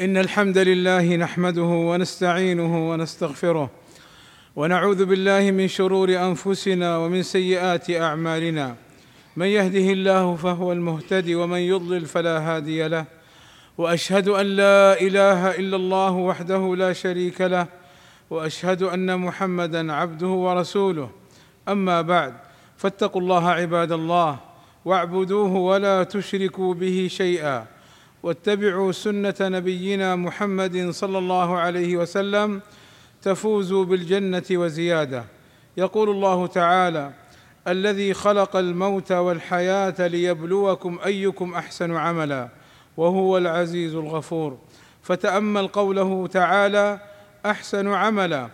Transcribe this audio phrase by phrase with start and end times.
[0.00, 3.70] إن الحمد لله نحمده ونستعينه ونستغفره
[4.56, 8.76] ونعوذ بالله من شرور أنفسنا ومن سيئات أعمالنا.
[9.36, 13.04] من يهده الله فهو المهتدي ومن يضلل فلا هادي له.
[13.78, 17.66] وأشهد أن لا إله إلا الله وحده لا شريك له.
[18.30, 21.10] وأشهد أن محمدا عبده ورسوله.
[21.68, 22.34] أما بعد
[22.76, 24.38] فاتقوا الله عباد الله
[24.84, 27.75] واعبدوه ولا تشركوا به شيئا.
[28.22, 32.62] واتبعوا سنة نبينا محمد صلى الله عليه وسلم
[33.22, 35.24] تفوزوا بالجنة وزيادة.
[35.76, 37.12] يقول الله تعالى
[37.68, 42.48] الذي خلق الموت والحياة ليبلوكم أيكم أحسن عملا
[42.96, 44.58] وهو العزيز الغفور.
[45.02, 47.00] فتأمل قوله تعالى
[47.46, 48.48] أحسن عملا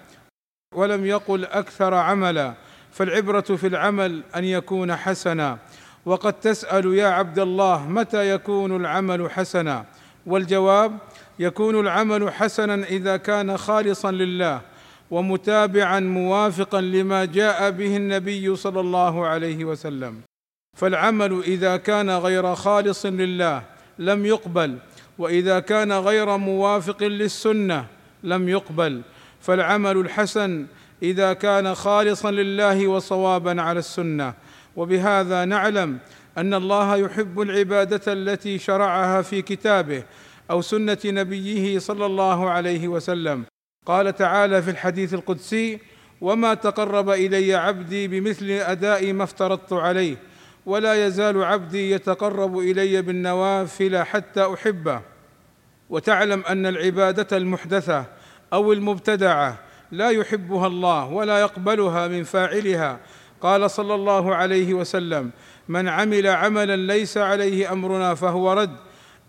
[0.74, 2.54] ولم يقل أكثر عملا.
[2.92, 5.58] فالعبرة في العمل أن يكون حسنا.
[6.06, 9.84] وقد تسأل يا عبد الله متى يكون العمل حسنا؟
[10.26, 10.98] والجواب
[11.38, 14.60] يكون العمل حسنا إذا كان خالصا لله
[15.10, 20.20] ومتابعا موافقا لما جاء به النبي صلى الله عليه وسلم.
[20.76, 23.62] فالعمل إذا كان غير خالص لله
[23.98, 24.78] لم يقبل
[25.18, 27.86] وإذا كان غير موافق للسنة
[28.22, 29.02] لم يقبل.
[29.40, 30.66] فالعمل الحسن
[31.02, 34.34] إذا كان خالصا لله وصوابا على السنة.
[34.76, 35.98] وبهذا نعلم
[36.38, 40.02] أن الله يحب العبادة التي شرعها في كتابه
[40.50, 43.44] أو سنة نبيه صلى الله عليه وسلم.
[43.86, 45.78] قال تعالى في الحديث القدسي
[46.20, 50.16] وما تقرب إلي عبدي بمثل أداء ما افترضت عليه
[50.66, 55.00] ولا يزال عبدي يتقرب إلي بالنوافل حتى أحبه.
[55.90, 58.04] وتعلم أن العبادة المحدثة
[58.52, 59.58] أو المبتدعة
[59.90, 63.00] لا يحبها الله ولا يقبلها من فاعلها
[63.42, 65.30] قال صلى الله عليه وسلم
[65.68, 68.76] من عمل عملا ليس عليه أمرنا فهو رد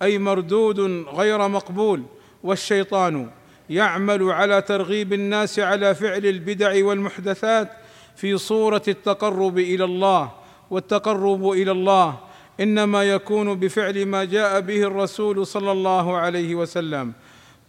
[0.01, 2.03] أي مردود غير مقبول
[2.43, 3.29] والشيطان
[3.69, 7.71] يعمل على ترغيب الناس على فعل البدع والمحدثات
[8.15, 10.31] في صورة التقرب إلى الله
[10.69, 12.17] والتقرب إلى الله
[12.59, 17.13] إنما يكون بفعل ما جاء به الرسول صلى الله عليه وسلم.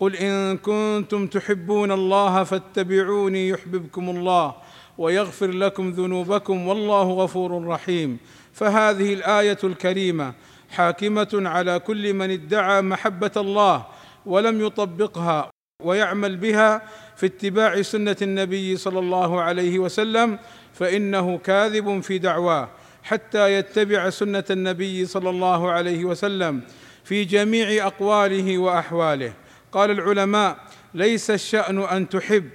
[0.01, 4.55] قل إن كنتم تحبون الله فاتبعوني يحببكم الله
[4.99, 8.19] ويغفر لكم ذنوبكم والله غفور رحيم.
[8.53, 10.35] فهذه الآية الكريمة
[10.71, 13.87] حاكمة على كل من ادعى محبة الله
[14.27, 15.51] ولم يطبقها
[15.83, 16.83] ويعمل بها
[17.17, 20.39] في اتباع سنة النبي صلى الله عليه وسلم
[20.73, 22.69] فإنه كاذب في دعواه
[23.03, 26.63] حتى يتبع سنة النبي صلى الله عليه وسلم
[27.05, 29.33] في جميع أقواله وأحواله.
[29.73, 30.57] قال العلماء
[30.95, 32.51] ليس الشأن أن تحب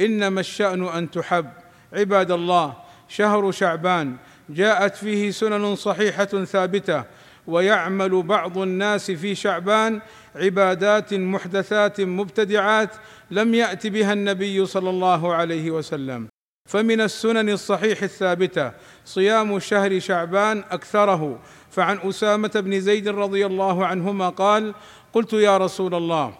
[0.00, 1.59] إنما الشأن أن تحب.
[1.92, 2.74] عباد الله
[3.08, 4.16] شهر شعبان
[4.50, 7.04] جاءت فيه سنن صحيحة ثابتة
[7.46, 10.00] ويعمل بعض الناس في شعبان
[10.36, 12.90] عبادات محدثات مبتدعات
[13.30, 16.28] لم يأت بها النبي صلى الله عليه وسلم.
[16.68, 18.72] فمن السنن الصحيح الثابتة
[19.04, 21.38] صيام شهر شعبان أكثره.
[21.70, 24.74] فعن أسامة بن زيد رضي الله عنهما قال
[25.12, 26.34] قلت يا رسول الله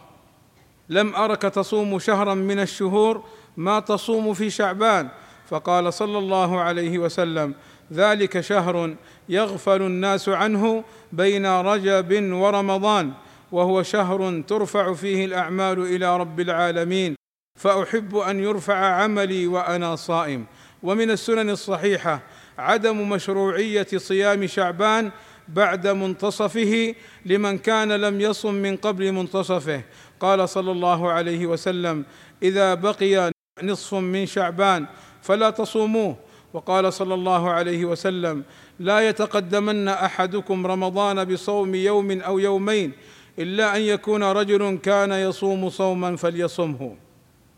[0.88, 3.24] لم أرك تصوم شهرا من الشهور
[3.56, 5.08] ما تصوم في شعبان.
[5.50, 7.54] فقال صلى الله عليه وسلم
[7.92, 8.94] ذلك شهر
[9.28, 13.12] يغفل الناس عنه بين رجب ورمضان
[13.52, 17.14] وهو شهر ترفع فيه الأعمال إلى رب العالمين
[17.58, 20.46] فأحب أن يرفع عملي وأنا صائم.
[20.82, 22.22] ومن السنن الصحيحة
[22.58, 25.10] عدم مشروعية صيام شعبان
[25.48, 26.94] بعد منتصفه
[27.26, 29.82] لمن كان لم يصم من قبل منتصفه.
[30.20, 32.04] قال صلى الله عليه وسلم
[32.42, 33.32] إذا بقي
[33.62, 34.86] نصف من شعبان
[35.22, 36.16] فلا تصوموه.
[36.52, 38.42] وقال صلى الله عليه وسلم
[38.78, 42.92] لا يتقدمن أحدكم رمضان بصوم يوم أو يومين
[43.38, 46.96] إلا أن يكون رجل كان يصوم صوما فليصمه.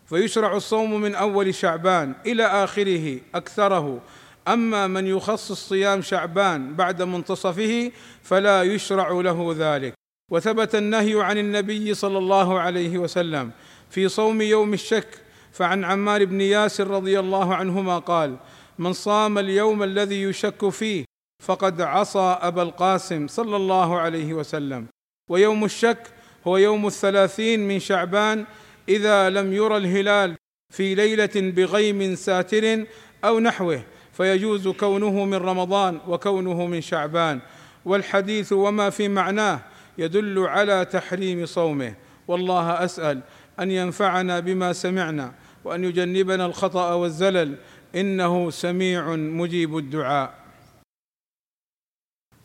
[0.06, 4.00] فيشرع الصوم من أول شعبان إلى آخره أكثره.
[4.48, 7.90] أما من يخصص صيام شعبان بعد منتصفه
[8.22, 9.94] فلا يشرع له ذلك.
[10.30, 13.50] وثبت النهي عن النبي صلى الله عليه وسلم
[13.90, 15.21] في صوم يوم الشك
[15.52, 18.36] فعن عمار بن ياسر رضي الله عنهما قال
[18.78, 21.04] من صام اليوم الذي يشك فيه
[21.42, 24.86] فقد عصى أبا القاسم صلى الله عليه وسلم.
[25.30, 26.06] ويوم الشك
[26.46, 28.44] هو يوم الثلاثين من شعبان
[28.88, 30.36] إذا لم يرى الهلال
[30.72, 32.84] في ليلة بغيم ساتر
[33.24, 33.82] أو نحوه
[34.12, 37.40] فيجوز كونه من رمضان وكونه من شعبان.
[37.84, 39.60] والحديث وما في معناه
[39.98, 41.94] يدل على تحريم صومه.
[42.28, 43.20] والله أسأل
[43.60, 47.56] أن ينفعنا بما سمعنا وأن يجنبنا الخطأ والزلل.
[47.94, 50.34] إنه سميع مجيب الدعاء.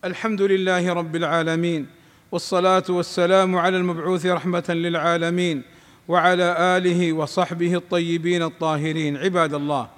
[0.06, 1.88] الحمد لله رب العالمين
[2.32, 5.64] والصلاة والسلام على المبعوث رحمة للعالمين
[6.08, 9.18] وعلى آله وصحبه الطيبين الطاهرين.
[9.18, 9.90] عباد الله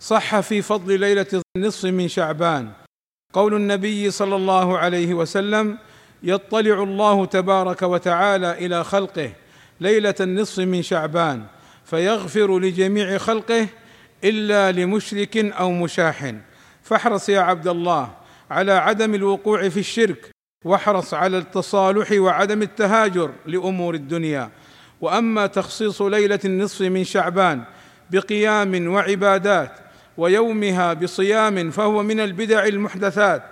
[0.00, 2.72] صح في فضل ليلة النصف من شعبان.
[3.32, 5.78] قول النبي صلى الله عليه وسلم
[6.22, 9.32] يطلع الله تبارك وتعالى إلى خلقه
[9.80, 11.46] ليلة النصف من شعبان.
[11.84, 13.66] فيغفر لجميع خلقه
[14.24, 16.34] إلا لمشرك أو مشاح.
[16.82, 18.10] فاحرص يا عبد الله
[18.50, 20.30] على عدم الوقوع في الشرك
[20.64, 24.50] واحرص على التصالح وعدم التهاجر لأمور الدنيا.
[25.00, 27.64] وأما تخصيص ليلة النصف من شعبان
[28.10, 29.72] بقيام وعبادات
[30.16, 33.42] ويومها بصيام فهو من البدع المحدثات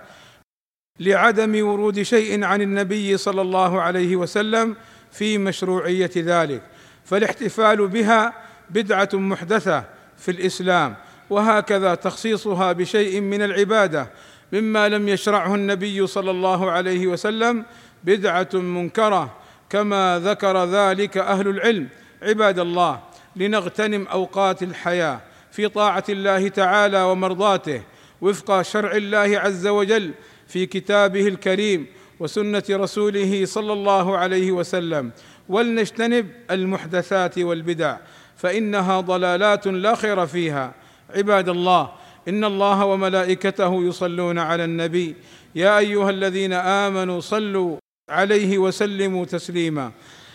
[0.99, 4.75] لعدم ورود شيء عن النبي صلى الله عليه وسلم
[5.11, 6.61] في مشروعية ذلك.
[7.05, 8.33] فالاحتفال بها
[8.69, 9.83] بدعة محدثة
[10.17, 10.95] في الإسلام
[11.29, 14.07] وهكذا تخصيصها بشيء من العبادة
[14.53, 17.65] مما لم يشرعه النبي صلى الله عليه وسلم
[18.03, 19.37] بدعة منكرة
[19.69, 21.87] كما ذكر ذلك أهل العلم
[22.21, 22.99] عباد الله
[23.35, 25.21] لنغتنم أوقات الحياة
[25.51, 27.81] في طاعة الله تعالى ومرضاته
[28.21, 30.11] وفق شرع الله عز وجل
[30.47, 31.85] في كتابه الكريم
[32.19, 35.11] وسنة رسوله صلى الله عليه وسلم.
[35.51, 37.97] ولنجتنب المحدثات والبدع
[38.35, 40.73] فإنها ضلالات لا خير فيها.
[41.15, 41.91] عباد الله
[42.27, 45.15] إن الله وملائكته يصلون على النبي.
[45.55, 47.77] يا أيها الذين آمنوا صلوا
[48.09, 49.91] عليه وسلموا تسليما.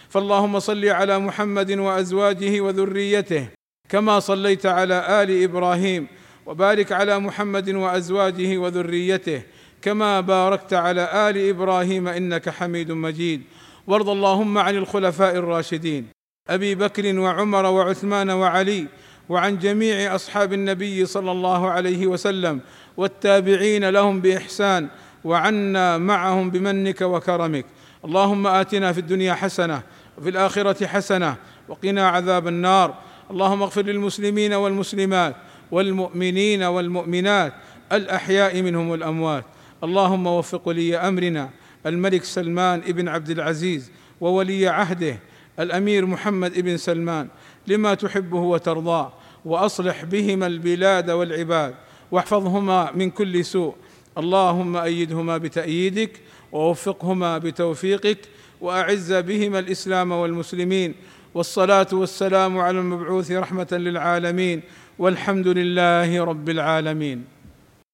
[0.09, 3.49] فاللهم صل على محمد وأزواجه وذريته
[3.89, 6.07] كما صليت على آل إبراهيم
[6.47, 9.43] وبارك على محمد وأزواجه وذريته
[9.83, 13.43] كما باركت على آل إبراهيم إنك حميد مجيد.
[13.87, 16.06] وارض اللهم عن الخلفاء الراشدين
[16.49, 18.87] أبي بكر وعمر وعثمان وعلي
[19.29, 22.61] وعن جميع أصحاب النبي صلى الله عليه وسلم
[22.97, 24.88] والتابعين لهم بإحسان
[25.25, 27.67] وعنا معهم بمنك وكرمك.
[28.05, 29.83] اللهم آتنا في الدنيا حسنة
[30.19, 31.37] وفي الآخرة حسنة
[31.69, 32.94] وقنا عذاب النار.
[33.31, 35.37] اللهم اغفر للمسلمين والمسلمات
[35.71, 37.53] والمؤمنين والمؤمنات
[37.93, 39.44] الأحياء منهم والأموات.
[39.85, 41.50] اللهم وفق ولي أمرنا
[41.87, 43.91] الملك سلمان بن عبد العزيز
[44.21, 45.19] وولي عهده
[45.61, 47.29] الأمير محمد بن سلمان
[47.67, 49.12] لما تحبه وترضاه
[49.44, 51.75] وأصلح بهما البلاد والعباد
[52.11, 53.75] واحفظهما من كل سوء.
[54.19, 56.21] اللهم أيدهما بتأييدك
[56.53, 58.19] ووفقهما بتوفيقك
[58.61, 60.94] وأعز بهما الإسلام والمسلمين.
[61.35, 64.62] والصلاة والسلام على المبعوث رحمة للعالمين
[64.99, 67.36] والحمد لله رب العالمين.